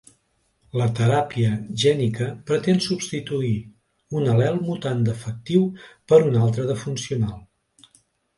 La 0.79 0.85
teràpia 0.99 1.51
gènica 1.83 2.29
pretén 2.47 2.81
substituir 2.85 3.51
un 4.21 4.25
al·lel 4.33 4.59
mutant 4.71 5.05
defectiu 5.11 5.69
per 5.93 6.21
un 6.31 6.41
altre 6.49 6.67
de 6.73 6.81
funcional. 6.87 7.39